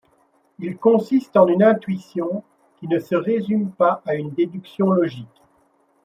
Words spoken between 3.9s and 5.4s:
à une déduction logique.